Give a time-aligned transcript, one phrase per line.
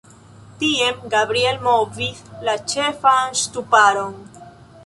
[0.61, 4.21] Tien Gabriel movis la ĉefan ŝtuparon.